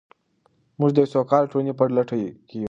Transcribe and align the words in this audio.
موږ 0.79 0.89
د 0.93 0.97
یوې 1.01 1.11
سوکاله 1.13 1.49
ټولنې 1.51 1.73
په 1.77 1.83
لټه 1.95 2.15
کې 2.19 2.27
یو. 2.53 2.59